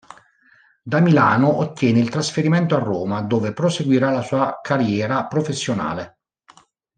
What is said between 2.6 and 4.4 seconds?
a Roma, dove proseguirà la